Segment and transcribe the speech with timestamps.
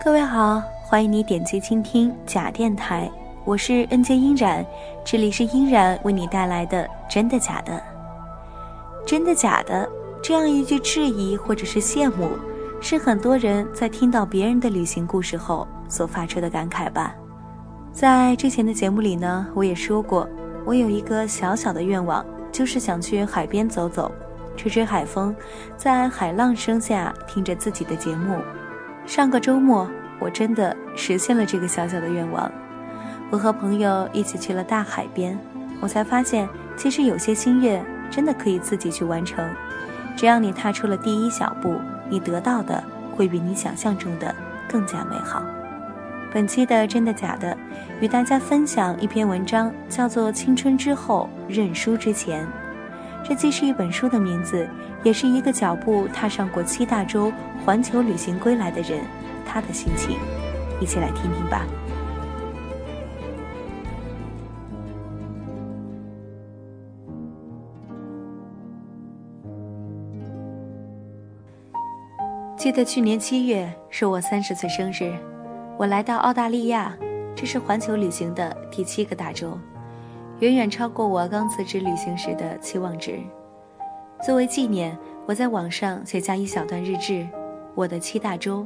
[0.00, 3.10] 各位好，欢迎你点击倾听假电台，
[3.44, 4.64] 我是恩杰音染，
[5.04, 7.82] 这里是音染为你带来的真的假的，
[9.04, 9.90] 真的假的
[10.22, 12.30] 这样一句质疑或者是羡慕，
[12.80, 17.12] 是很多人在听到别人的旅行故事后所发出的感慨吧。
[17.92, 20.28] 在之前的节目里呢，我也说过，
[20.64, 24.12] 我有一个小小的愿望，就是想去海边走走，
[24.56, 25.34] 吹吹海风，
[25.76, 28.38] 在海浪声下听着自己的节目。
[29.08, 29.88] 上个周末，
[30.20, 32.52] 我真的实现了这个小小的愿望。
[33.30, 35.36] 我和朋友一起去了大海边，
[35.80, 39.42] 我才发现，其实有些心愿真的可以自己去完成。
[40.14, 41.80] 只要你踏出了第一小步，
[42.10, 42.84] 你得到的
[43.16, 44.34] 会比你想象中的
[44.68, 45.42] 更加美好。
[46.30, 47.56] 本期的真的假的，
[48.02, 52.44] 与大家分享一篇文章，叫做《青春之后认输之前》。
[53.28, 54.66] 这既是一本书的名字，
[55.04, 57.30] 也是一个脚步踏上过七大洲
[57.62, 59.04] 环球旅行归来的人
[59.44, 60.16] 他的心情，
[60.80, 61.66] 一起来听听吧。
[72.56, 75.12] 记得去年七月是我三十岁生日，
[75.76, 76.96] 我来到澳大利亚，
[77.36, 79.58] 这是环球旅行的第七个大洲。
[80.40, 83.18] 远远超过我刚辞职旅行时的期望值。
[84.24, 87.26] 作为纪念，我在网上写下一小段日志：
[87.74, 88.64] 我的七大洲。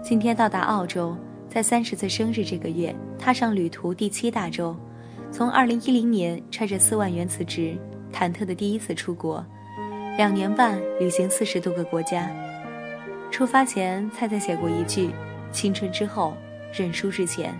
[0.00, 1.16] 今天到达澳洲，
[1.48, 4.76] 在三十岁生日这个月，踏上旅途第七大洲。
[5.32, 7.76] 从二零一零年揣着四万元辞职，
[8.12, 9.44] 忐忑的第一次出国，
[10.16, 12.30] 两年半旅行四十多个国家。
[13.32, 15.10] 出发前，菜菜写过一句
[15.50, 16.34] ：“青春之后，
[16.72, 17.52] 认输之前。”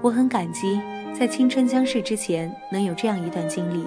[0.00, 0.80] 我很感激。
[1.16, 3.84] 在青春将逝之前，能有这样一段经历，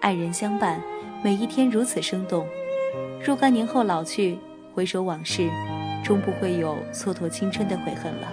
[0.00, 0.80] 爱人相伴，
[1.22, 2.46] 每一天如此生动。
[3.22, 4.38] 若干年后老去，
[4.72, 5.46] 回首往事，
[6.02, 8.32] 终不会有蹉跎青春的悔恨了。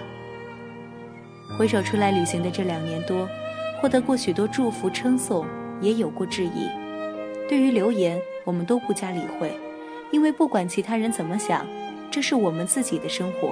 [1.58, 3.28] 回首出来旅行的这两年多，
[3.82, 5.44] 获得过许多祝福称颂，
[5.82, 6.70] 也有过质疑。
[7.50, 9.52] 对于流言，我们都不加理会，
[10.10, 11.66] 因为不管其他人怎么想，
[12.10, 13.50] 这是我们自己的生活。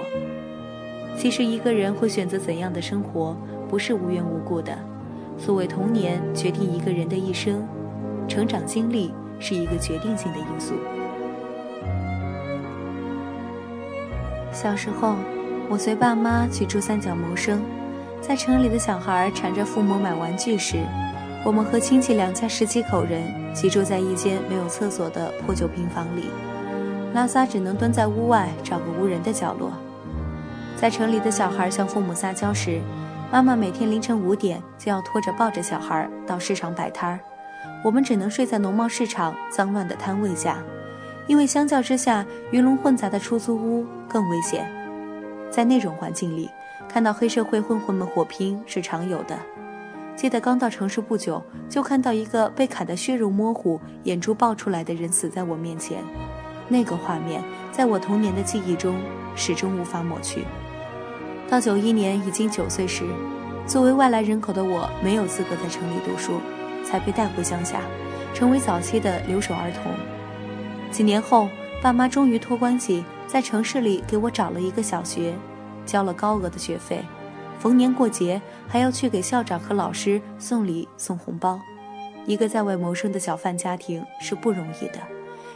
[1.18, 3.36] 其实一个人会选择怎样的生活？
[3.70, 4.76] 不是无缘无故的。
[5.38, 7.64] 所谓童年决定一个人的一生，
[8.26, 10.74] 成长经历是一个决定性的因素。
[14.52, 15.14] 小时候，
[15.68, 17.62] 我随爸妈去珠三角谋生，
[18.20, 20.78] 在城里的小孩缠着父母买玩具时，
[21.44, 23.22] 我们和亲戚两家十几口人
[23.54, 26.24] 挤住在一间没有厕所的破旧平房里，
[27.14, 29.70] 拉撒只能蹲在屋外找个无人的角落。
[30.76, 32.80] 在城里的小孩向父母撒娇时，
[33.32, 37.20] 妈妈每天凌晨五点就要拖着抱着小孩到市场摆摊儿，
[37.84, 40.58] 我们只能睡在农贸市场脏乱的摊位下，
[41.28, 44.68] 因为相较之下，鱼龙混杂的出租屋更危险。
[45.48, 46.50] 在那种环境里，
[46.88, 49.38] 看到黑社会混混们火拼是常有的。
[50.16, 56.02] 记得刚到城市不久，就看到一个被砍得血肉模糊、眼珠爆出来的人死在我面前，
[56.66, 57.40] 那个画面
[57.70, 58.96] 在我童年的记忆中
[59.36, 60.44] 始终无法抹去。
[61.50, 63.04] 到九一年已经九岁时，
[63.66, 66.40] 作为外来人口的我没有资格在城里读书，
[66.84, 67.80] 才被带回乡下，
[68.32, 69.92] 成为早期的留守儿童。
[70.92, 71.48] 几年后，
[71.82, 75.34] 爸妈终于托关系在城市里给我找了一个小学，
[75.84, 77.02] 交了高额的学费，
[77.58, 81.60] 逢年过节还要去给校长和老师送礼送红包。
[82.26, 85.00] 一个在外谋生的小贩家庭是不容易的，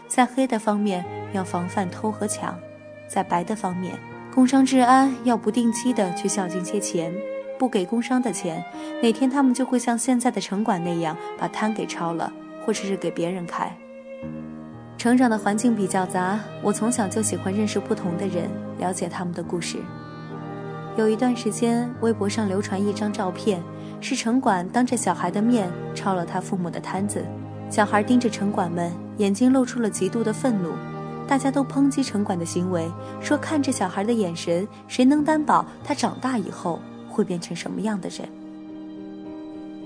[0.08, 2.58] 在黑的方面要防范偷和抢，
[3.06, 3.96] 在白的方面。
[4.34, 7.14] 工商治安要不定期的去孝敬些钱，
[7.56, 8.64] 不给工商的钱，
[9.00, 12.32] 哪天他们就会像现在的城管那样把摊给抄了，
[12.66, 13.72] 或者是给别人开。
[14.98, 18.50] 成长的环境比较杂，我从小就喜欢认识不同的人，
[18.80, 19.78] 了解他们的故事。
[20.96, 23.62] 有一段时间，微博上流传一张照片，
[24.00, 27.24] 是城管当着小孩的面抄了他父母的摊子，
[27.70, 30.72] 小孩盯着城管们，眼睛露出了极度的愤怒。
[31.26, 32.90] 大家都抨击城管的行为，
[33.20, 36.78] 说看着小孩的眼神，谁能担保他长大以后
[37.08, 38.28] 会变成什么样的人？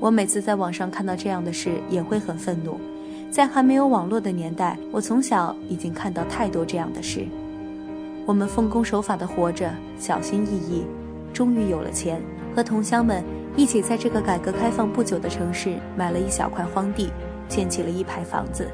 [0.01, 2.79] 我每次在网上看到这样的事，也会很愤怒。
[3.31, 7.27] 在还没有网络的年代，我从小已经看到太多这样的事。
[8.25, 10.85] 我们奉公守法的活着，小心翼翼，
[11.33, 12.23] 终于有了钱，
[12.55, 13.23] 和同乡们
[13.57, 17.11] 一起在这个改革开放不久的城市买了一小块荒地，
[17.49, 18.69] 建起了一排房子。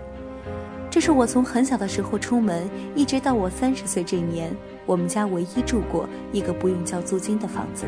[0.95, 4.55] 这是我从很小的时候出门，一直到我三十岁这年，
[4.87, 7.85] 我们家唯一住过一个不用交租金的房子。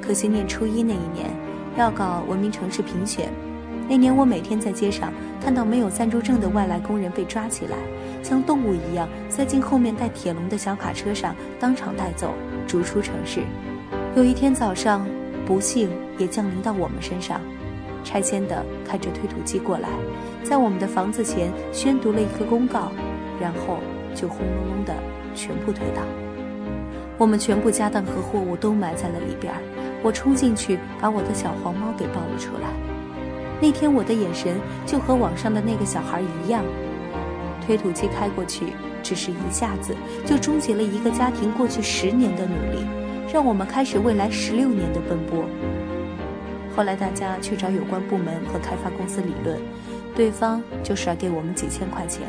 [0.00, 1.28] 可惜念初一那一年，
[1.76, 3.30] 要搞文明城市评选，
[3.90, 7.76] 那年我每天在街上看到没有暂住证的外来工人被抓起来，
[8.22, 12.32] 像动物一样塞进后面带铁笼的小卡车上，当场带走，
[12.66, 13.42] 逐出城市。
[14.16, 15.06] 有一天早上，
[15.44, 17.38] 不幸也降临到我们身上，
[18.06, 19.88] 拆迁的开着推土机过来，
[20.44, 22.92] 在我们的房子前宣读了一个公告，
[23.40, 23.78] 然后
[24.14, 24.94] 就轰隆隆的
[25.34, 26.02] 全部推倒。
[27.18, 29.52] 我们全部家当和货物都埋在了里边
[30.02, 32.68] 我冲进去把我的小黄猫给抱了出来。
[33.60, 34.56] 那天我的眼神
[34.86, 36.62] 就和网上的那个小孩一样。
[37.66, 38.66] 推土机开过去，
[39.02, 42.86] 只是一下子就终结了一个家庭过去十年的努力，
[43.32, 45.44] 让我们开始未来十六年的奔波。
[46.76, 49.58] 后来大家去找有关部门和开发公司理论，
[50.14, 52.22] 对方就甩给我们几千块钱。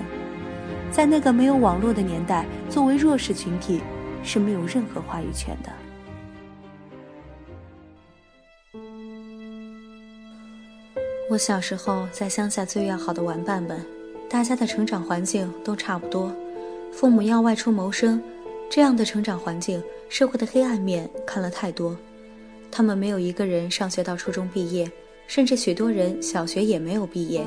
[0.89, 3.81] 在那个没有网络的年代，作为弱势群体。
[4.23, 5.71] 是没有任何话语权的。
[11.29, 13.85] 我小时候在乡下最要好的玩伴们，
[14.29, 16.29] 大家的成长环境都差不多，
[16.91, 18.21] 父母要外出谋生，
[18.69, 21.95] 这样的成长环境，社会的黑暗面看了太多。
[22.71, 24.89] 他们没有一个人上学到初中毕业，
[25.27, 27.45] 甚至许多人小学也没有毕业。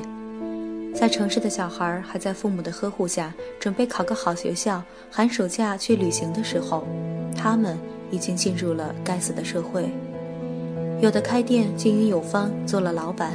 [0.93, 6.85] 在城市的小孩还在父母的呵护下准备考个好学校，寒暑假去旅行的时候，
[7.35, 7.77] 他们
[8.11, 9.89] 已经进入了该死的社会。
[10.99, 13.31] 有的开店经营有方，做了老板；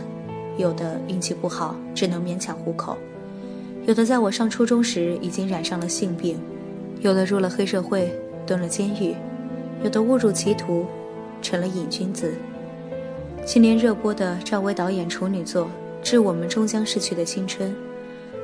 [0.59, 2.94] 有的运气不好，只能勉强糊口；
[3.87, 6.37] 有的在我上初中时已经染上了性病；
[7.00, 8.12] 有的入了黑社会，
[8.47, 9.15] 蹲了监狱；
[9.83, 10.85] 有的误入歧途，
[11.41, 12.35] 成了瘾君子。
[13.47, 15.71] 去年热播的赵薇导演处女作。
[16.06, 17.75] 致我们终将逝去的青春。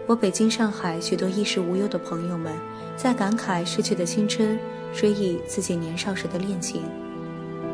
[0.08, 2.52] 我北京、上海许多衣食无忧的朋友们，
[2.96, 4.58] 在感慨逝去的青春，
[4.92, 6.82] 追忆自己年少时的恋情。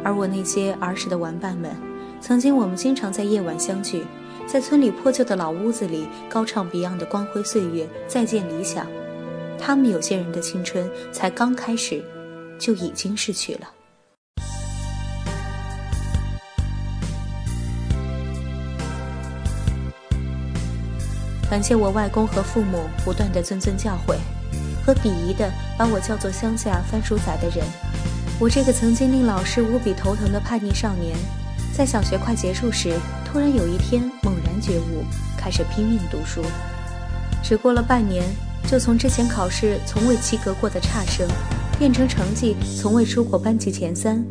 [0.05, 1.75] 而我那些儿时的玩伴们，
[2.20, 4.05] 曾经我们经常在夜晚相聚，
[4.47, 8.85] 在村里破旧的老屋子里高唱 Beyond 的《光辉岁月，再见理想》。
[9.59, 12.05] 他们有些人的青春才刚开始，
[12.59, 13.70] 就已经逝去了。
[21.50, 24.16] 感谢我外公和父母不断的谆谆教诲，
[24.84, 27.64] 和鄙夷的把我叫做乡下番薯仔的人。
[28.38, 31.16] 我这个曾经令老师无比头疼的叛逆少年，
[31.72, 32.92] 在小学快结束时，
[33.24, 35.04] 突然有一天猛然觉悟，
[35.36, 36.42] 开始拼命读书。
[37.42, 38.22] 只过了半年，
[38.66, 41.26] 就从之前考试从未及格过的差生，
[41.78, 44.22] 变成成绩从未出过班级前三。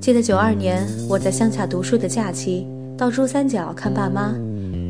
[0.00, 2.66] 记得九二年我在乡下读书的假期，
[2.96, 4.32] 到珠三角看爸妈。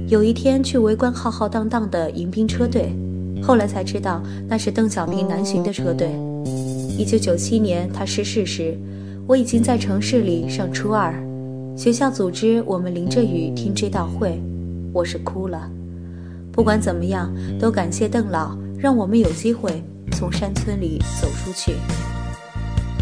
[0.06, 2.94] 有一天去围观浩浩荡荡的迎宾车队，
[3.42, 6.10] 后来才知道那是邓小平南巡的车队。
[6.98, 8.76] 一九九七年他逝世时，
[9.26, 11.14] 我已经在城市里上初二，
[11.74, 14.38] 学校组织我们淋着雨听追悼会，
[14.92, 15.70] 我是哭了。
[16.52, 21.76] 不管怎么样，都感谢邓老，让我们有机会从山村里走出去。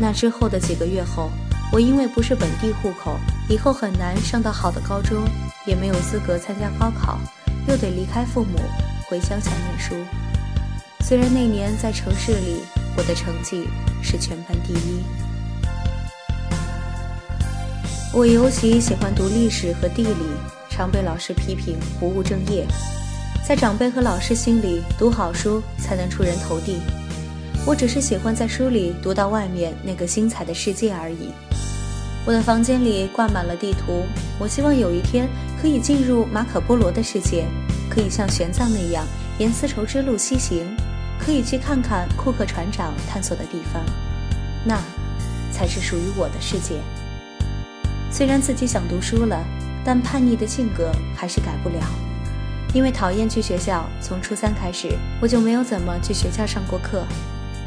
[0.01, 1.29] 那之后的几个月后，
[1.73, 5.25] 我因为不是本地户口，以后很难上到好的高中。
[5.65, 7.21] 也没有资格参加高考，
[7.69, 8.59] 又得离开父母
[9.07, 9.95] 回乡下念书。
[11.03, 12.65] 虽然那年在城市里，
[12.97, 13.69] 我的成绩
[14.03, 15.05] 是全班第一。
[18.13, 20.27] 我尤其喜欢读历史和地理，
[20.69, 22.67] 常被老师批评不务正业。
[23.47, 26.81] 在长辈和老师心里，读好书才能出人头地。
[27.65, 31.31] 我只是喜欢在书里读到外面那个精彩的世界而已。
[32.25, 34.07] 我的房间里挂满了地图，
[34.39, 35.29] 我希望有一天
[35.61, 37.47] 可以进入马可波罗的世界，
[37.91, 39.05] 可以像玄奘那样
[39.39, 40.65] 沿丝绸之路西行，
[41.19, 43.83] 可以去看看库克船长探索的地方，
[44.65, 44.81] 那
[45.51, 46.77] 才是属于我的世界。
[48.09, 49.45] 虽然自己想读书了，
[49.85, 51.81] 但叛逆的性格还是改不了。
[52.73, 57.05] 因为讨厌去学校，从初三开始我就没有怎么去学校上过课，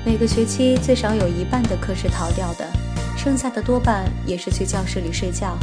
[0.05, 2.65] 每个学期最少有一半的课是逃掉的。
[3.17, 5.57] 剩下的多半也是去教室里睡觉，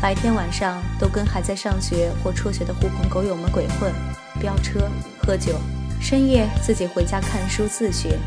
[0.00, 3.92] 白天晚上都跟还在上学或辍学的狐朋狗友们鬼混、
[4.40, 5.58] 飙车、喝酒，
[6.00, 8.18] 深夜自己回家看书自学。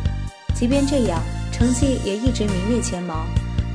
[0.55, 1.21] 即便这样，
[1.51, 3.25] 成绩也一直名列前茅，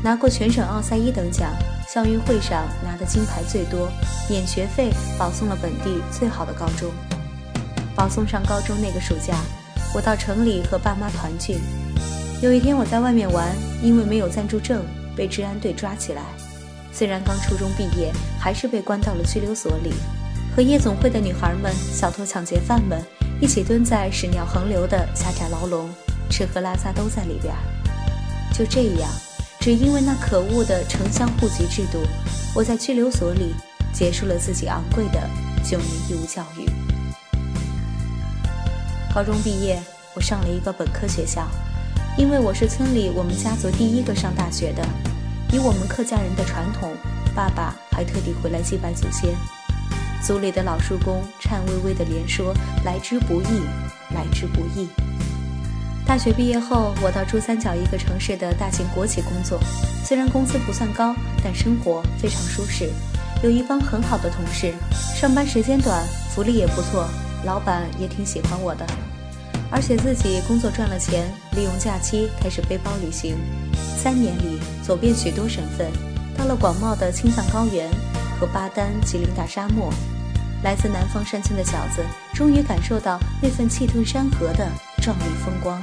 [0.03, 1.51] 拿过全省奥赛一等奖，
[1.87, 3.93] 校运会上拿的金牌最多，
[4.29, 6.91] 免学费保送了本地最好的高中。
[7.95, 9.37] 保送上高中那个暑假，
[9.95, 11.59] 我到城里和爸妈团聚。
[12.43, 14.83] 有一天我在外面玩，因为没有暂住证，
[15.15, 16.23] 被治安队抓起来。
[16.91, 19.93] 虽然刚初中毕业，还是被关到了拘留所里，
[20.57, 22.99] 和夜总会的女孩们、小偷抢劫犯们
[23.43, 25.91] 一起蹲在屎尿横流的狭窄牢笼，
[26.31, 27.55] 吃喝拉撒都在里边。
[28.55, 29.11] 就这样，
[29.61, 31.99] 只因为那可恶的城乡户籍制度，
[32.55, 33.55] 我在拘留所里
[33.93, 35.21] 结束了自己昂贵的
[35.63, 36.65] 九年义务教育。
[39.15, 39.79] 高中毕业，
[40.15, 41.47] 我上了一个本科学校，
[42.21, 44.87] 因为我是村里我们家族第一个上大学的。
[45.55, 46.93] 以我们客家人的传统，
[47.35, 49.35] 爸爸还特地回来祭拜祖先。
[50.23, 53.63] 族里的老叔公颤巍巍地连说：“来之不易，
[54.15, 54.87] 来之不易。”
[56.05, 59.59] 大学毕业后，我到珠三角一个城市的大型国企工作，
[60.05, 62.91] 虽然工资不算高，但生活非常舒适，
[63.43, 64.75] 有一帮很好的同事，
[65.19, 67.09] 上班时间短，福利也不错，
[67.47, 68.87] 老板也挺喜欢我的。
[69.73, 73.37] 而且自己工作赚了钱，利用假期开始背包旅行，
[73.97, 75.91] 三年里走遍许多省份，
[76.37, 77.89] 到了广袤的青藏高原
[78.39, 79.93] 和巴丹吉林大沙漠。
[80.63, 84.69] 来自南方山村的小子，终于感受到那份气吞山河的
[85.01, 85.81] 壮丽风光。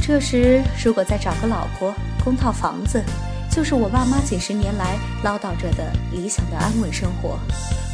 [0.00, 1.92] 这时，如果再找个老婆，
[2.22, 3.02] 供套房子，
[3.50, 7.40] 就是我爸妈几十年来唠叨着的理想的安稳生活，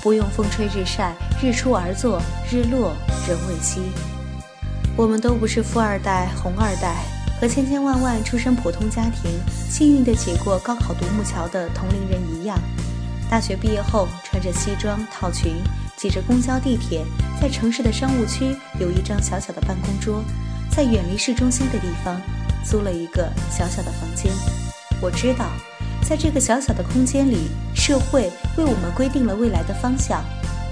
[0.03, 2.95] 不用风吹日晒，日出而作，日落
[3.27, 3.81] 人未息。
[4.97, 6.95] 我们都不是富二代、红二代，
[7.41, 9.29] 和千千万万出身普通家庭、
[9.69, 12.57] 幸运的挤过高考独木桥的同龄人一样。
[13.29, 15.57] 大学毕业后，穿着西装套裙，
[15.97, 17.05] 挤着公交地铁，
[17.41, 20.23] 在城市的商务区有一张小小的办公桌，
[20.71, 22.21] 在远离市中心的地方
[22.65, 24.31] 租了一个小小的房间。
[25.01, 25.47] 我知道，
[26.09, 30.23] 在这个小小的空间里，社会为我们规定了未来的方向。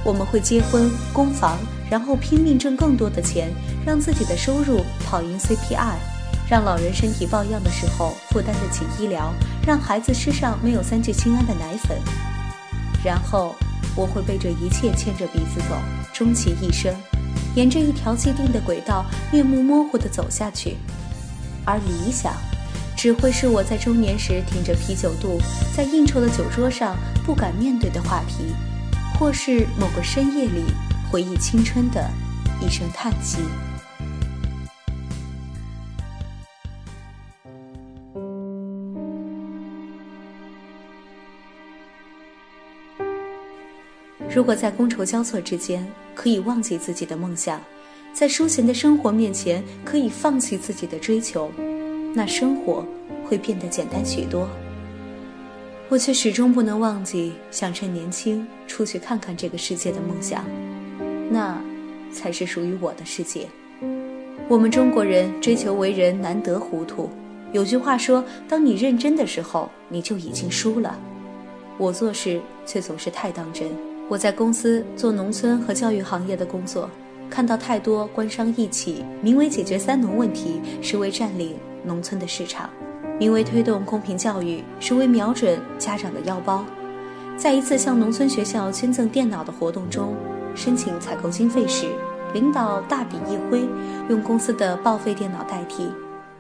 [0.04, 1.59] 我们会结婚、供房，
[1.90, 3.52] 然后拼命挣更多的钱，
[3.87, 5.94] 让自己的收入跑赢 CPI，
[6.50, 9.32] 让老人身体抱恙的时候负担得起医疗，
[9.66, 11.97] 让孩子吃上没有三聚氰胺的奶粉。
[13.04, 13.54] 然后
[13.94, 15.76] 我会被这一切牵着鼻子走，
[16.12, 16.94] 终其一生，
[17.54, 20.76] 沿着一条既定的轨道，面目模糊地走下去。
[21.64, 22.32] 而理想，
[22.97, 25.40] 只会是我在中年时挺着啤酒肚，
[25.76, 28.54] 在应酬的酒桌上不敢面对的话题，
[29.19, 30.64] 或是某个深夜里
[31.11, 32.11] 回忆青春的
[32.61, 33.38] 一声叹息。
[44.35, 47.61] 如果在觥筹交错之间可以忘记自己的梦想，
[48.14, 51.52] 在舒闲的生活面前可以放弃自己的追求，
[52.14, 52.83] 那生活
[53.26, 54.49] 会变得简单许多。
[55.92, 60.42] 我却始终不能忘记想趁年轻出去看看这个世界的梦想，
[61.30, 61.61] 那
[62.11, 63.46] 才是属于我的世界。
[64.49, 67.11] 我们中国人追求为人难得糊涂，
[67.52, 70.99] 有句话说：当你认真的时候，你就已经输了。
[71.76, 73.68] 我做事却总是太当真。
[74.08, 76.88] 我在公司做农村和教育行业的工作，
[77.28, 82.70] 看到太多官商一起，名为解决三农问题，实为占领农村的市场；
[83.23, 86.64] 名为推动公平教育，实为瞄准家长的腰包。
[87.37, 90.17] 在一次向农村学校捐赠电脑的活动中，
[90.57, 91.87] 申请采购经费时，
[92.35, 93.64] 领导大笔一挥，
[94.09, 95.88] 用公司的报废电脑代替。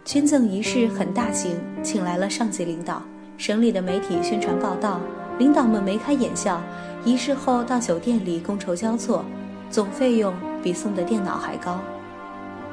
[0.04, 3.00] 捐赠仪式很大型，请来了上级领导、
[3.38, 4.98] 省里的媒体宣传报道，
[5.38, 6.60] 领导们眉开眼笑。
[7.04, 9.24] 仪式后到酒店里觥筹交错，
[9.70, 11.78] 总费用比送的电脑还高。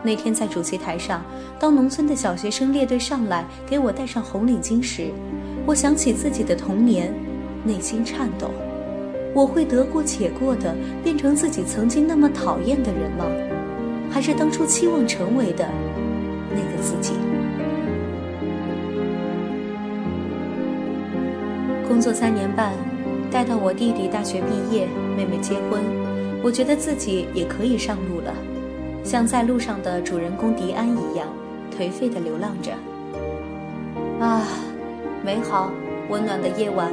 [0.03, 1.21] 那天在主席台上，
[1.59, 5.11] 当农村的小学生列队上来给我戴上红领巾时，
[5.65, 7.13] 我想起自己的童年，
[7.63, 8.49] 内心颤抖。
[9.33, 13.25] 我会得过且过的变成自己曾经那么讨厌的人吗？
[14.09, 15.67] 还是当初期望成为的
[16.49, 17.13] 那个自己？
[21.87, 22.73] 工作三年半。
[23.31, 25.83] 待到我弟弟大学毕业，妹妹结婚，
[26.41, 28.33] 我觉得自己也可以上路了，
[29.03, 31.27] 像在路上的主人公迪安一样，
[31.77, 32.71] 颓废地流浪着。
[34.19, 34.47] 啊，
[35.23, 35.71] 美好
[36.09, 36.91] 温暖的夜晚，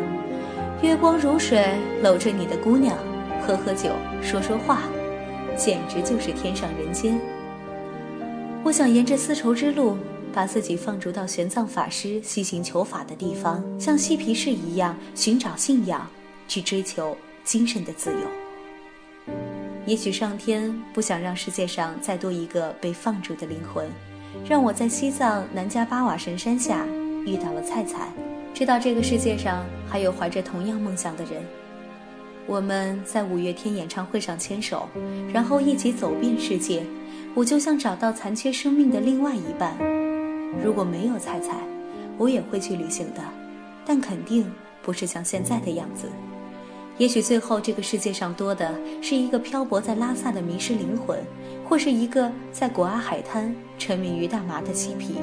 [0.83, 2.97] 月光如水，搂着你的姑娘，
[3.47, 3.91] 喝喝酒，
[4.23, 4.83] 说说话，
[5.57, 7.21] 简直就是天上人间。
[8.63, 9.97] 我想沿着丝绸之路，
[10.33, 16.07] 把自己放逐到玄奘法师西行求法的地方，像嬉皮士一样寻找信仰。
[16.49, 18.46] 去追求精神的自由。
[19.87, 23.89] 也许上天不想让世界上再多一个被放逐的灵魂，
[24.45, 26.85] 让我在西藏南迦巴瓦神山下
[27.25, 28.09] 遇到了菜菜，
[28.53, 31.41] 知道这个世界上还有怀着同样梦想的人。
[32.49, 34.89] 我们在五月天演唱会上牵手，
[35.33, 36.85] 然后一起走遍世界。
[37.35, 39.77] 我就像找到残缺生命的另外一半。
[40.65, 41.55] 如果没有菜菜，
[42.19, 43.23] 我也会去旅行的，
[43.85, 44.51] 但肯定
[44.83, 46.09] 不是像现在的样子。
[46.99, 51.19] 也许最后这个世界上多的是一个漂泊在拉萨的迷失灵魂，
[51.69, 55.17] 或是一个在果阿海滩沉迷于大麻的嬉皮。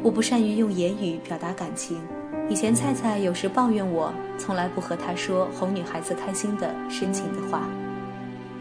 [0.00, 2.00] 我不善于用言语表达感情，
[2.48, 7.68] 以前菜菜有时抱怨我，从来不和她说哄女孩子开心的深情的话。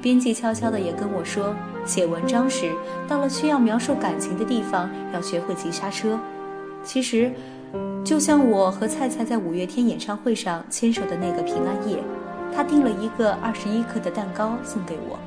[0.02, 2.72] 编辑悄悄的也跟我说，写文章时
[3.08, 6.20] 到了需要描述感情的地方，要学会急刹车。
[6.84, 7.32] 其实，
[8.04, 11.98] 就像我和菜菜在五月天演唱会上牵手的那个平安夜，
[12.56, 15.20] 他订了一个二十一克的蛋糕送给我，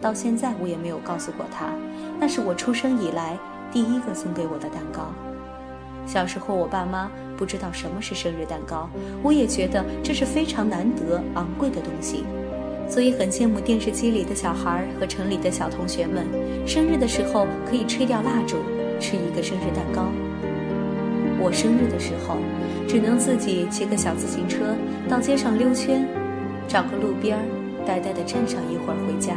[0.00, 1.66] 到现在我也没有告诉过他，
[2.20, 3.38] 那是我出生以来
[3.72, 5.12] 第一个送给我的蛋糕。
[6.06, 8.88] 小时候我爸妈不知道什么是生日蛋糕，
[9.22, 12.24] 我也觉得这是非常难得昂贵的东西。
[12.88, 16.26] 所以很羡慕电视机里的小孩和城里的小同学们，
[16.66, 18.56] 生日的时候可以吹掉蜡烛，
[18.98, 20.06] 吃一个生日蛋糕。
[21.38, 22.38] 我生日的时候，
[22.88, 24.74] 只能自己骑个小自行车
[25.06, 26.08] 到街上溜圈，
[26.68, 27.42] 找个路边儿
[27.86, 29.34] 呆呆地站上一会儿回家。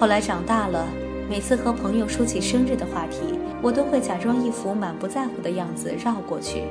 [0.00, 0.86] 后来长大了，
[1.28, 6.62] 每次和朋友说起生日的话题，我都会假装一副满不在乎的样子绕过去。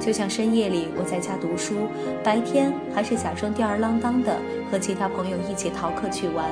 [0.00, 1.74] 就像深夜里我在家读书，
[2.24, 4.34] 白天还是假装吊儿郎当的
[4.70, 6.48] 和其他朋友一起逃课去玩。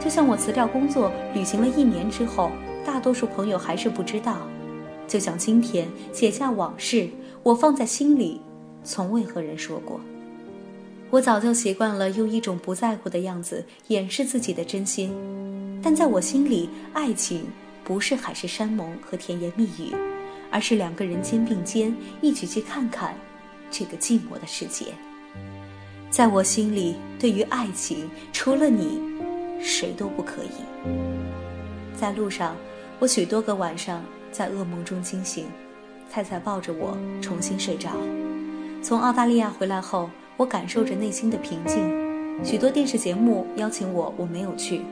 [0.00, 2.50] 就像我辞掉工作旅行了一年之后，
[2.84, 4.38] 大多数朋友还是不知道。
[5.06, 7.08] 就像今天写下往事，
[7.44, 8.40] 我放在心里，
[8.82, 10.00] 从未和人说过。
[11.10, 15.12] 我早就习惯了用一种不在乎的样子掩饰自己的真心，
[15.82, 17.46] 但在我心里，爱情
[17.82, 19.94] 不是海誓山盟和甜言蜜语。
[20.50, 23.14] 而是两个人肩并肩，一起去看看
[23.70, 24.86] 这个寂寞的世界。
[26.08, 28.98] 在我心里，对于爱情，除了你，
[29.60, 30.88] 谁都不可以。
[31.94, 32.56] 在路上，
[32.98, 35.44] 我许多个晚上在噩梦中惊醒，
[36.10, 37.90] 菜菜抱着我重新睡着。
[38.82, 41.82] 从澳大利亚回来后，我感受着内心的平静。
[42.44, 44.82] 许多电视节目邀请我，我没有去。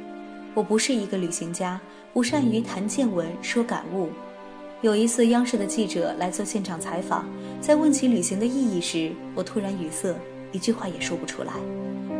[0.54, 1.80] 我不是一个旅行家，
[2.12, 4.08] 不善于谈见闻、说感悟。
[4.82, 7.24] 有一次，央视的记者来做现场采访，
[7.60, 10.16] 在问起旅行的意义时，我突然语塞，
[10.50, 11.52] 一句话也说不出来。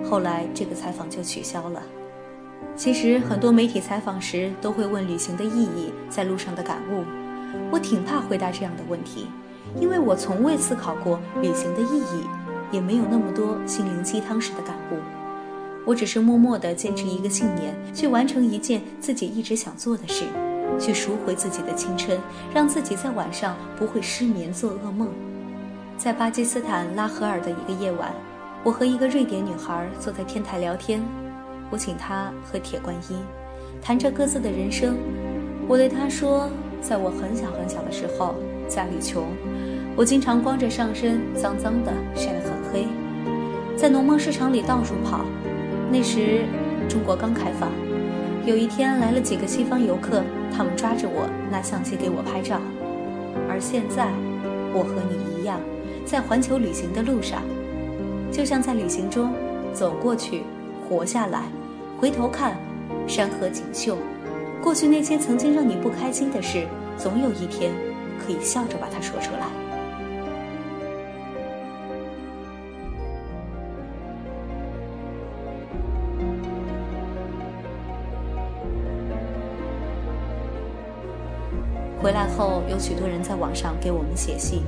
[0.08, 1.82] 后来，这个采访就取消了。
[2.76, 7.02] 其实，很多媒体采访时都会问旅行的意义，在路上的感悟。
[7.72, 9.26] 我挺怕回答这样的问题，
[9.80, 12.22] 因为我从未思考过旅行的意义，
[12.70, 14.96] 也没有那么多心灵鸡汤式的感悟。
[15.84, 20.24] 我只是默默地坚持一个信念，去完成一件自己一直想做的事。
[20.80, 22.18] 去赎回自己的青春，
[22.52, 25.08] 让自己在晚上不会失眠做噩梦。
[25.96, 28.12] 在巴基斯坦拉合尔的一个夜晚，
[28.62, 31.00] 我和一个瑞典女孩坐在天台聊天，
[31.70, 33.16] 我请她喝铁观音，
[33.80, 34.96] 谈着各自的人生。
[35.68, 36.50] 我对她说，
[36.82, 38.34] 在我很小很小的时候，
[38.68, 39.24] 家里穷，
[39.96, 42.86] 我经常光着上身，脏脏的，晒得很黑，
[43.76, 45.24] 在农贸市场里到处跑。
[45.90, 46.44] 那时，
[46.88, 47.70] 中国刚开放。
[48.44, 50.22] 有一天来了几个西方游客，
[50.56, 52.60] 他们抓着我拿相机给我拍照。
[53.48, 54.08] 而现在，
[54.72, 55.58] 我和你一样，
[56.04, 57.42] 在环球旅行的路上，
[58.30, 59.32] 就像在旅行中
[59.72, 60.42] 走过去，
[60.88, 61.42] 活下来，
[61.98, 62.56] 回头看，
[63.08, 63.96] 山河锦绣，
[64.62, 67.72] 过去那些曾经让你不开心的事，总有一天
[68.24, 69.46] 可以笑着把它说出来。
[82.68, 84.62] 有许多人在网上给我们写信，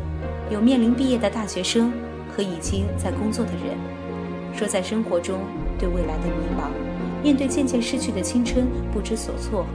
[0.50, 1.92] 有面临毕业的大学生
[2.30, 3.76] 和已经在工作的人，
[4.54, 5.40] 说在生活中
[5.78, 6.70] 对未来的迷茫，
[7.22, 9.66] 面对渐渐失去的青春不知所措。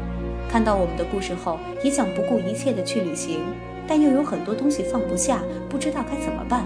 [0.49, 3.39] 看到我们的故事后，也想不顾一切的去旅行，
[3.88, 6.65] 但又有很多东西放不下，不知道该怎么办。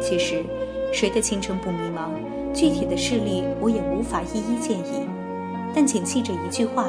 [0.00, 0.44] 其实，
[0.92, 2.10] 谁的青春不迷茫？
[2.54, 5.06] 具体的事例我也无法一一建议，
[5.74, 6.86] 但请记着一句话。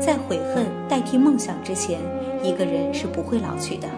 [0.00, 2.00] 在悔恨代替梦想之前，
[2.44, 3.88] 一个人是不会老去的。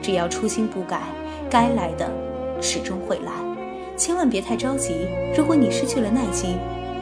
[0.00, 1.02] 只要初心不改，
[1.50, 2.10] 该来的
[2.62, 3.32] 始终会来。
[3.94, 6.56] 千万别太着急，如果你失去了耐心，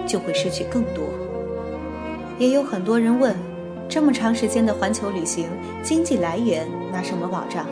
[0.07, 1.05] 就会失去更多。
[2.39, 3.37] 也有很多人问，
[3.89, 5.47] 这么长时间的环球旅行，
[5.83, 7.65] 经济来源拿什么保障？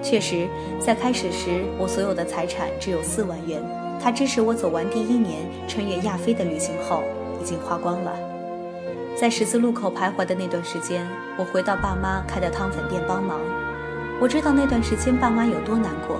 [0.00, 0.46] 确实，
[0.78, 3.60] 在开始时，我所有的财产只有四万元，
[4.00, 7.02] 它支持我走完第一年穿越亚非的旅行后，
[7.42, 8.33] 已经花光了。
[9.16, 13.38] 在十字路口徘徊的那段时间，我回到爸妈开的汤粉店帮忙。
[14.20, 16.18] 我知道那段时间爸妈有多难过，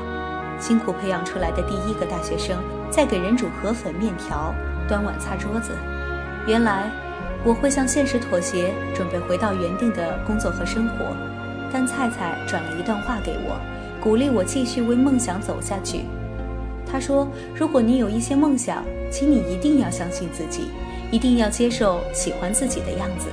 [0.60, 2.56] 辛苦培养出来的第一个大学生，
[2.90, 4.54] 在给人煮河粉面条、
[4.88, 5.72] 端碗擦桌子。
[6.46, 6.88] 原来
[7.44, 11.16] 我会向现实妥协，准备回到原定的工作和生活。
[11.72, 13.58] 但菜菜转了一段话给我，
[14.00, 16.04] 鼓励我继续为梦想走下去。
[16.86, 17.26] 他说
[17.56, 20.70] ：“如果你有一些梦想，请你一定要相信自己。”
[21.14, 23.28] 一定要接受喜欢自己的样子，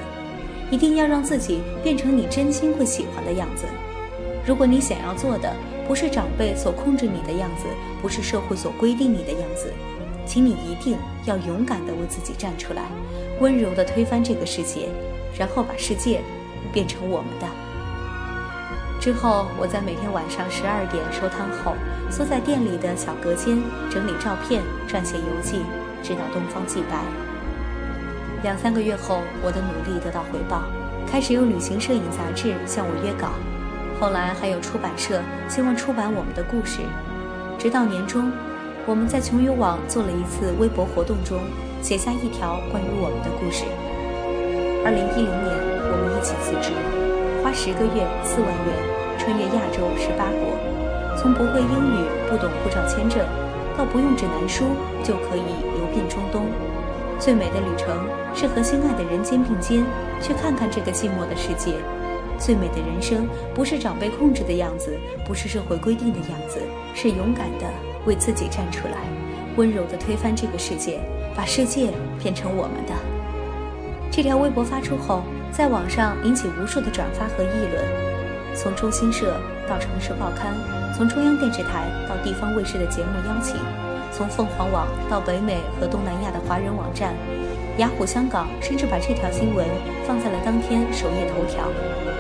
[0.70, 3.66] 一定要让自己变成你真心会喜欢的样子。
[4.46, 5.52] 如果你想要做的
[5.88, 7.66] 不是长辈所控制你的样子，
[8.00, 9.74] 不是社会所规定你的样子，
[10.28, 12.84] 请你一定要勇敢地为自己站出来，
[13.40, 14.88] 温柔地推翻这个世界，
[15.36, 16.22] 然后把世界
[16.72, 17.48] 变成我们的。
[19.00, 21.74] 之后，我在每天晚上十二点收摊后，
[22.12, 25.64] 缩在店里的小隔间整理照片、撰写游记，
[26.04, 27.31] 直到东方既白。
[28.44, 30.64] 两三个月后，我的努力得到回报，
[31.06, 33.30] 开始有旅行摄影杂志向我约稿。
[34.00, 36.82] 后来还有出版社希望出版我们的故事，
[37.60, 38.32] 直到年终，
[38.88, 41.38] 我们在穷游网做了一次微博活动中，
[41.84, 43.62] 写下一条关于我们的故事。
[44.82, 45.54] 二零一零年，
[45.86, 46.74] 我们一起辞职，
[47.46, 48.74] 花十个月四万元
[49.22, 50.58] 穿越亚洲十八国，
[51.14, 53.22] 从不会英语、不懂护照签证，
[53.78, 54.66] 到不用指南书
[55.06, 55.46] 就可以
[55.78, 56.50] 游遍中东。
[57.22, 59.86] 最美的旅程是和心爱的人肩并肩，
[60.20, 61.76] 去看看这个寂寞的世界。
[62.40, 66.60] 最美的人生，不是长辈控制的样子，不是社会规定的样子，
[66.96, 67.68] 是勇敢的
[68.08, 68.98] 为自己站出来，
[69.56, 71.00] 温柔的推翻这个世界，
[71.36, 72.94] 把世界变成我们的。
[74.12, 78.56] 这条微博发出后，在网上引起无数的转发和议论。
[78.56, 80.56] 从中新社到城市报刊，
[80.98, 83.58] 从中央电视台到地方卫视的节目邀请，
[84.22, 87.16] 从凤凰网到北美和东南亚的华人网站。
[87.78, 89.66] 雅虎香港甚至把这条新闻
[90.06, 91.66] 放在了当天首页头条，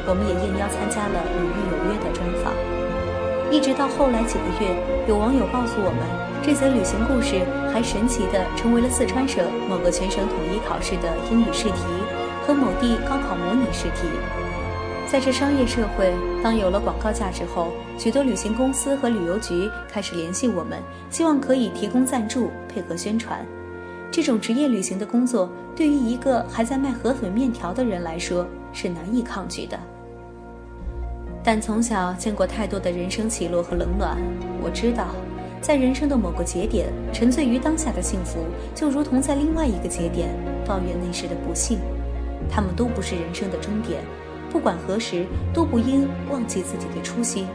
[0.07, 2.53] 我们也应邀参加了《鲁豫有约》的专访。
[3.51, 4.73] 一直到后来几个月，
[5.07, 6.01] 有网友告诉我们，
[6.41, 11.83] 这则旅行故事还神奇地成为了四川省某个全省统一考试的英语试题
[12.47, 14.40] 和某地高考模拟试题。
[15.11, 23.45] 在这商业社会，当有了广告价值后，许多旅行公司和旅游局开始联系我们，希望可以提供赞助，配合宣传。
[24.09, 29.77] 这种职业旅行的工作，对于一个还在卖河粉面条的人来说是难以抗拒的。
[31.43, 34.15] 但从小见过太多的人生起落和冷暖，
[34.63, 35.07] 我知道，
[35.59, 40.29] 在人生的某个节点，沉醉于当下的幸福，就如同在另外一个节点
[40.65, 41.79] 抱怨那时的不幸。
[42.49, 44.01] 他们都不是人生的终点，
[44.51, 47.47] 不管何时，都不应忘记自己的初心。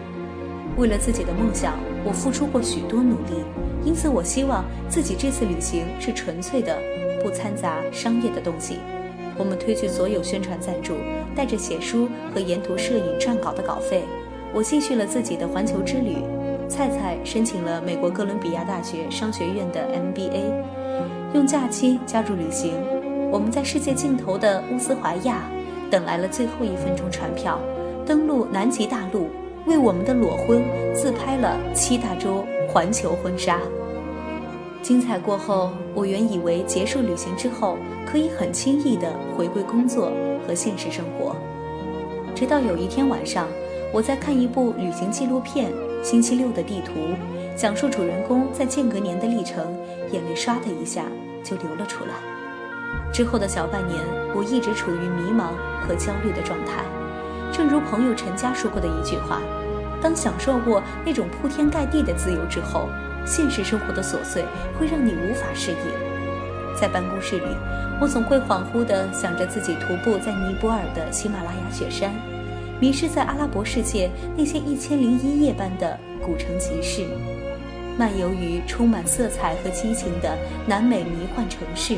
[0.77, 3.45] 为了自己的梦想，我付出过许多努力。
[3.85, 6.77] 因此，我希望自己这次旅行是纯粹的，
[7.23, 8.79] 不掺杂商业的东西。
[9.39, 10.95] 我们推去所有宣传赞助，
[11.35, 14.03] 带着写书和沿途摄影撰稿的稿费。
[14.53, 16.17] 我继续了自己的环球之旅。
[16.69, 22.73] 菜菜申请了美国哥伦比亚大学商学院的 MBA，用假期加入旅行。
[23.31, 25.43] 我们在世界尽头的乌斯怀亚
[25.91, 27.61] 等来了最后一分钟船票，
[28.05, 29.29] 登陆南极大陆，
[29.67, 30.63] 为我们的裸婚
[30.95, 32.45] 自拍了七大洲。
[32.69, 33.59] 环球婚纱，
[34.83, 40.13] 精彩过后，我原以为结束旅行之后可以很轻易地回归工作
[40.47, 41.35] 和现实生活。
[42.35, 43.49] 直到有一天晚上，
[43.95, 45.71] 我在看一部旅行纪录片
[46.05, 46.93] 《星期六的地图》，
[47.57, 49.65] 讲述主人公在间隔年的历程，
[50.13, 51.07] 眼泪唰的一下
[51.43, 52.36] 就流了出来。
[53.13, 55.53] 之后的小半年，我一直处于迷茫
[55.87, 56.85] 和焦虑的状态。
[57.53, 59.41] 正如朋友陈佳说过的一句话。
[60.03, 62.89] 当享受过那种铺天盖地的自由之后，
[63.25, 64.45] 现实生活的琐碎
[64.79, 66.79] 会让你无法适应。
[66.79, 67.47] 在办公室里，
[67.99, 72.13] 我总会恍惚地想着自己徒步在尼泊尔的喜马拉雅雪山，
[72.79, 77.07] 迷失在阿拉伯世界那些一千零一夜般的古城集市，
[77.99, 81.97] 漫游于充满色彩和激情的南美迷幻城市，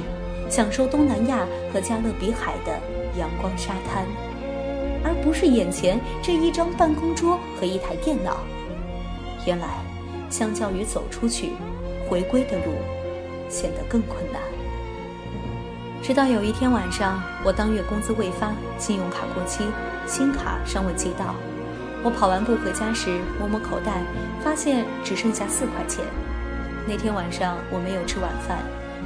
[0.48, 2.72] 享受东南亚和加勒比海的
[3.18, 4.06] 阳光沙滩。
[5.04, 8.38] 而不是眼前这一张办公桌和一台电脑。
[9.46, 9.68] 原来，
[10.28, 11.52] 相较于走出去，
[12.08, 12.72] 回归的路
[13.48, 14.42] 显得更困难。
[16.02, 19.64] 直到有一天晚上，我当月工资未发，信用卡过期，
[20.06, 21.34] 新卡尚未寄到。
[22.04, 24.02] 我跑完步回家时，摸摸口袋，
[24.42, 26.04] 发现只剩下四块钱。
[26.87, 28.58] 那天晚上我没有吃晚饭，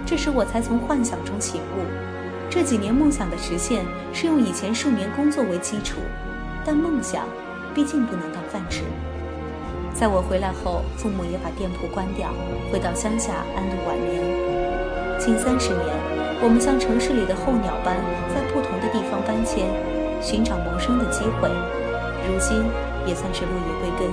[0.04, 1.84] 这时我才从幻想中醒悟。
[2.50, 6.00] 这几年梦想的实现是用以前数年工作为基础，
[6.64, 7.24] 但梦想
[7.74, 8.82] 毕竟不能当饭吃。
[9.94, 12.28] 在我回来后，父母也把店铺关掉，
[12.70, 14.20] 回到乡下安度晚年。
[15.18, 15.86] 近三十年，
[16.42, 17.96] 我们像城市里的候鸟般
[18.34, 19.68] 在不同的地方搬迁，
[20.20, 21.48] 寻找谋生的机会。
[22.28, 22.64] 如今
[23.06, 24.12] 也算是落叶归根，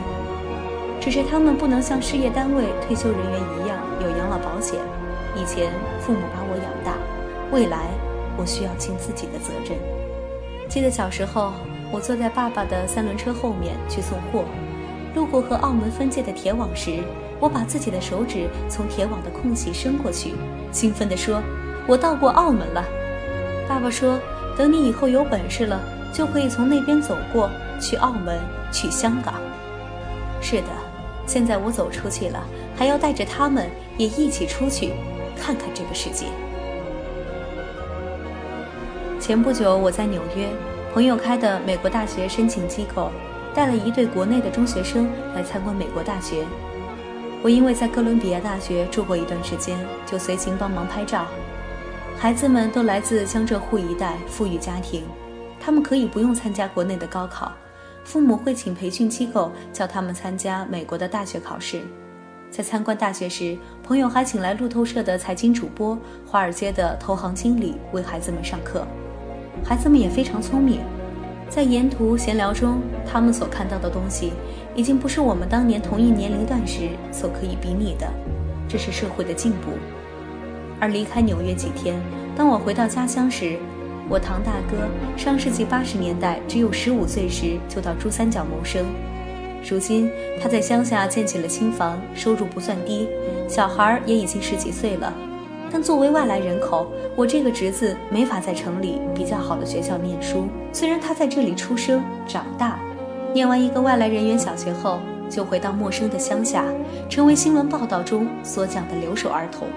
[1.02, 4.80] 只是他们不能像事业单位退休人员一样有养老保险。
[5.39, 5.71] 以前
[6.02, 6.97] 父母把我养大，
[7.52, 7.88] 未来。
[8.38, 9.78] 我需要尽自己的责任。
[10.69, 11.52] 记得小时候，
[11.91, 14.45] 我坐在爸爸的三轮车后面去送货，
[15.13, 17.04] 路过和澳门分界的铁网时，
[17.38, 20.36] 我把自己的手指从铁网的空隙伸过去，
[20.71, 21.41] 兴奋地说
[21.86, 22.82] ：“我到过澳门了。”
[23.67, 24.17] 爸爸说
[24.58, 25.82] ：“等你以后有本事了，
[26.13, 28.39] 就可以从那边走过去澳门、
[28.71, 29.34] 去香港。
[30.39, 30.67] 是的，
[31.25, 32.41] 现在我走出去了，
[32.78, 34.93] 还要带着他们也一起出去，
[35.39, 36.28] 看看这个世界。
[39.19, 40.47] 前不久，我在纽约，
[40.93, 43.12] 朋友开的美国大学申请机构
[43.54, 46.45] 带了一对国内的中学生来参观美国大学。
[47.41, 51.25] 我因为在哥伦比亚大学住过一段时间，就随行帮忙拍照。
[52.17, 55.04] 孩子们都来自江浙沪一带富裕家庭，
[55.60, 57.52] 他们可以不用参加国内的高考，
[58.04, 61.82] 父母会请培训机构叫他们参加美国的大学考试。
[62.51, 68.85] 在参观大学时，朋友还请来路透社的财经主播、华尔街的投行经理为孩子们上课。
[69.63, 70.79] 孩子们也非常聪明。
[71.47, 74.33] 在沿途闲聊中，他们所看到的东西，
[74.75, 78.07] 已经不是我们当年同一年龄段时所可以比拟的。
[78.67, 79.71] 这是社会的进步。
[80.79, 82.01] 而离开纽约几天，
[82.35, 83.57] 当我回到家乡时，
[84.09, 88.85] 我堂大哥上世纪八十年代只有十五岁时就到珠三角谋生，
[89.63, 90.10] 如今
[90.41, 93.08] 他在乡下建起了新房，收入不算低，
[93.48, 95.13] 小孩也已经十几岁了。
[95.72, 100.48] 但作为外来人口，我这个侄子没法在城里比较好的学校念书。
[100.74, 102.80] 虽然他在这里出生长大，
[103.34, 106.65] 念完一个外来人员小学后，就回到陌生的乡下，
[107.08, 109.67] 成为新闻报道中所讲的留守儿童，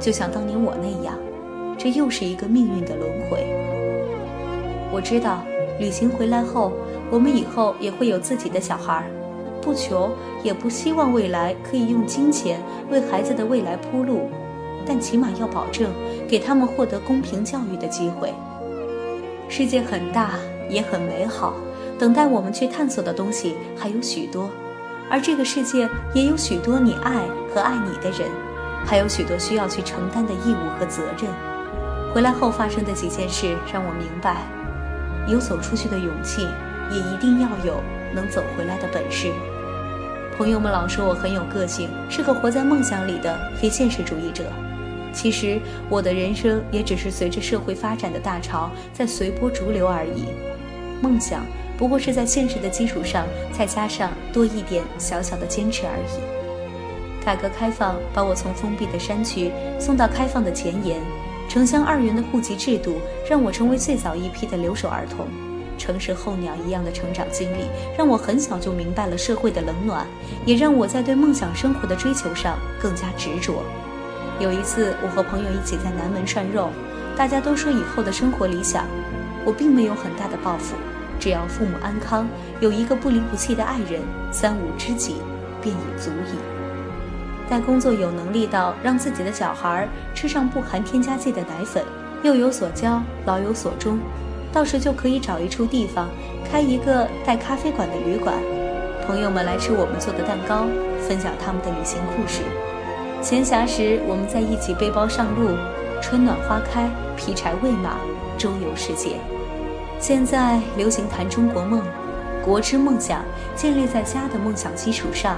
[0.00, 1.14] 就像当年我那样。
[1.76, 3.46] 这又是一个命运的轮回。
[4.90, 5.44] 我知道，
[5.78, 6.72] 旅行回来后，
[7.10, 9.04] 我们以后也会有自己的小孩儿，
[9.62, 10.10] 不求
[10.42, 14.30] 也不希望未来可以用金钱为孩子的未来铺路。
[14.86, 15.90] 但起码要保证
[16.26, 18.32] 给他们获得公平教育的机会。
[19.46, 20.30] 世界很大，
[20.70, 21.52] 也很美好，
[21.98, 24.48] 等待我们去探索的东西还有许多，
[25.10, 27.20] 而这个世界也有许多你爱
[27.52, 28.30] 和爱你的人，
[28.86, 31.30] 还有许多需要去承担的义务和责任。
[32.14, 34.36] 回来后发生的几件事让我明白，
[35.26, 36.46] 有走出去的勇气，
[36.90, 37.82] 也一定要有
[38.14, 39.32] 能走回来的本事。
[40.36, 44.44] 朋友们老说我很有个性，是个活在梦想里的非现实主义者。
[45.12, 50.26] 其实我的人生也只是随着社会发展的大潮在随波逐流而已，
[51.00, 51.44] 梦想
[51.76, 57.24] 不过是在现实的基础上再加上多一点小小的坚持而已。
[57.24, 61.00] 改革开放把我从封闭的山区送到开放的前沿，
[61.48, 65.26] 城乡二元的户籍制度让我成为最早一批的留守儿童，
[65.78, 67.62] 城市候鸟一样的成长经历
[67.96, 70.06] 让我很小就明白了社会的冷暖，
[70.44, 73.62] 也让我在对梦想生活的追求上更加执着。
[74.40, 76.68] 有一次，我和朋友一起在南门涮肉，
[77.16, 78.84] 大家都说以后的生活理想，
[79.44, 80.74] 我并没有很大的抱负，
[81.18, 82.28] 只要父母安康，
[82.60, 85.16] 有一个不离不弃的爱人，三五知己，
[85.62, 86.38] 便已足矣。
[87.50, 91.82] 待工作有能力到让自己的小孩吃上不含添加剂的奶粉，
[92.22, 93.98] 幼有所教，老有所终，
[94.52, 96.08] 到时就可以找一处地方，
[96.50, 98.34] 开一个带咖啡馆的旅馆，
[99.06, 100.66] 朋友们来吃我们做的蛋糕，
[101.06, 102.42] 分享他们的旅行故事。
[103.20, 105.50] 闲暇时，我们在一起背包上路，
[106.00, 107.98] 春暖花开，劈柴喂马，
[108.38, 109.16] 周游世界。
[110.00, 111.82] 现在流行谈中国梦，
[112.44, 113.24] 国之梦想
[113.56, 115.36] 建立在家的梦想基础上，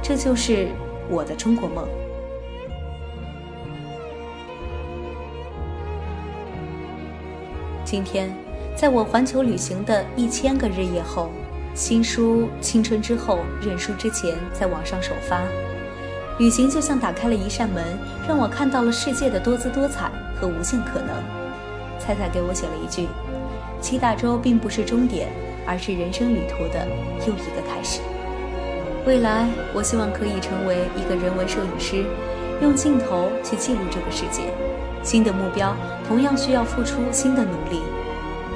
[0.00, 0.68] 这就是
[1.10, 1.84] 我的中国梦。
[7.92, 8.34] 今天，
[8.74, 11.28] 在我环球旅行的一千个日夜后，
[11.74, 15.42] 新书《青春之后认输之前》在网上首发。
[16.38, 17.84] 旅行就像打开了一扇门，
[18.26, 21.08] 让我看到了世界的多姿多彩和无限可能。
[22.00, 23.08] 菜菜给我写了一句
[23.82, 25.28] ：“七大洲并不是终点，
[25.66, 26.88] 而是人生旅途的
[27.26, 28.00] 又一个开始。”
[29.04, 32.06] 未来，我希望可以成为一个人文摄影师，
[32.62, 34.44] 用镜头去记录这个世界。
[35.02, 35.74] 新的目标
[36.06, 37.82] 同样需要付出新的努力。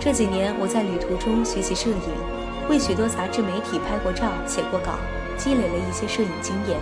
[0.01, 4.99] 这几年，我在旅途中学习摄影，为许多杂志媒体拍过照、写过稿，
[5.37, 6.79] 积累了一些摄影经验。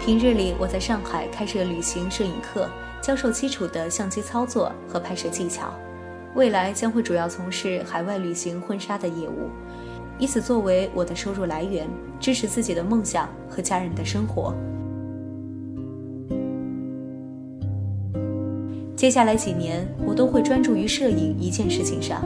[0.00, 2.68] 平日里，我在上海开设旅行摄影课，
[3.00, 5.72] 教授基础的相机操作和拍摄技巧。
[6.34, 9.48] 未来将会主要从事海外旅行婚纱的业务，
[10.18, 14.52] 以此作为我的收入来源，支持自己的梦想和家人的生活。
[19.04, 22.24] 接下来几年，我都会专注于摄影一件事情上。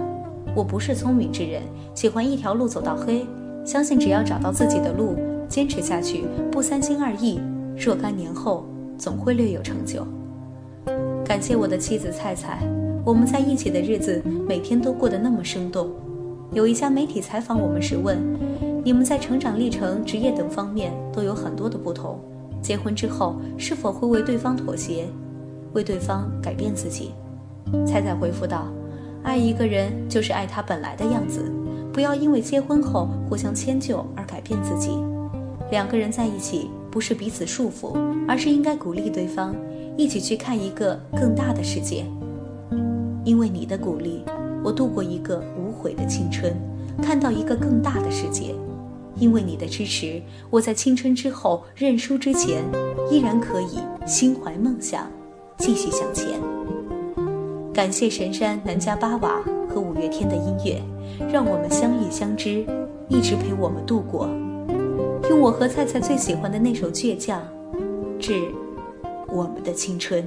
[0.55, 1.61] 我不是聪明之人，
[1.93, 3.27] 喜欢一条路走到黑，
[3.65, 5.17] 相信只要找到自己的路，
[5.49, 7.41] 坚持下去，不三心二意。
[7.77, 8.65] 若干年后，
[8.97, 10.07] 总会略有成就。
[11.25, 12.61] 感谢我的妻子菜菜，
[13.05, 15.91] 我们在一起的日子每天都过得那么生动。
[16.53, 18.17] 有一家媒体采访我们时问
[18.87, 22.21] ：“你们在成长历程、职业等方面都有很多的不同，
[22.63, 25.09] 结婚之后是否会为对方妥协，
[25.73, 27.13] 为对方改变自己？”
[27.87, 28.69] 菜菜回复道
[29.23, 31.53] ：“爱一个人就是爱他本来的样子，
[31.93, 34.91] 不要因为结婚后互相迁就而改变自己。
[35.71, 39.55] 两个人在一起，不是彼此束缚，而是应该鼓励对方，
[39.97, 42.07] 一起去看一个更大的世界。
[43.25, 44.25] 因为你的鼓励，
[44.65, 46.57] 我度过一个无悔的青春，
[47.03, 48.55] 看到一个更大的世界。
[49.17, 52.65] 因为你的支持，我在青春之后认输之前，
[53.11, 55.11] 依然可以心怀梦想，
[55.59, 56.41] 继续向前。
[57.75, 60.83] 感谢神山南迦巴瓦和五月天的音乐，
[61.33, 62.67] 让我们相遇相知，
[63.09, 64.29] 一直陪我们度过。
[65.29, 67.41] 用我和菜菜最喜欢的那首《倔强》，
[68.19, 68.53] 致
[69.29, 70.27] 我们的青春。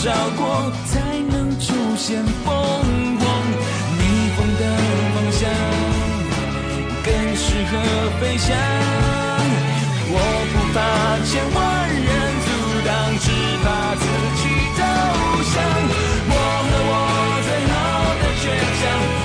[0.00, 3.26] 烧过才能出现凤凰，
[3.98, 4.02] 逆
[4.36, 4.62] 风的
[5.12, 5.50] 方向
[7.02, 7.72] 更适合
[8.20, 8.54] 飞翔。
[10.10, 10.14] 我
[10.52, 10.78] 不怕
[11.26, 11.58] 千万
[11.90, 12.08] 人
[12.46, 12.48] 阻
[12.86, 13.26] 挡，只
[13.58, 13.66] 怕
[13.98, 14.06] 自
[14.38, 14.42] 己
[14.78, 14.80] 投
[15.50, 15.54] 降。
[16.30, 16.32] 我
[16.62, 16.94] 和我
[17.42, 17.74] 最后
[18.22, 18.46] 的倔
[18.78, 18.80] 强，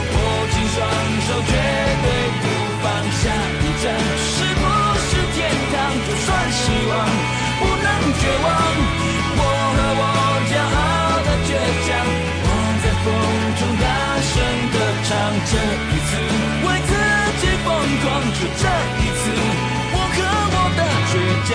[0.09, 0.17] 握
[0.49, 0.75] 紧双
[1.21, 1.53] 手，绝
[2.01, 2.05] 对
[2.41, 2.43] 不
[2.81, 2.83] 放
[3.21, 3.21] 下
[3.61, 3.85] 一站。
[4.25, 4.65] 是不
[4.97, 5.37] 是天
[5.71, 5.73] 堂？
[6.07, 6.91] 就算希望
[7.59, 8.82] 不能绝望。
[15.45, 15.59] 这一
[16.07, 16.11] 次
[16.65, 16.91] 为自
[17.39, 17.67] 己疯
[18.01, 18.03] 狂，
[18.33, 18.63] 就这
[18.99, 19.23] 一次，
[19.93, 20.17] 我和
[20.55, 21.13] 我的倔
[21.49, 21.51] 强。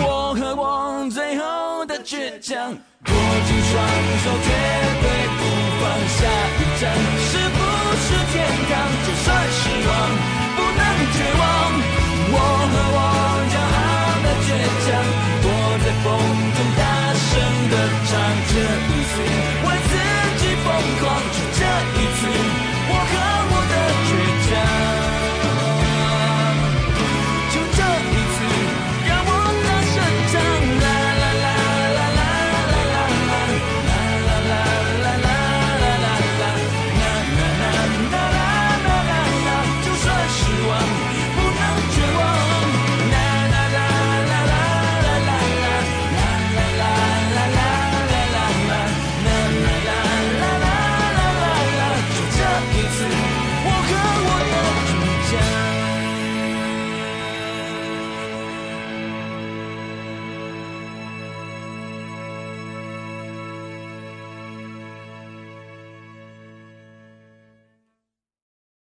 [0.00, 0.62] 我和我
[1.10, 1.42] 最后
[1.86, 3.12] 的倔强，握
[3.46, 3.74] 紧双
[4.22, 4.26] 手，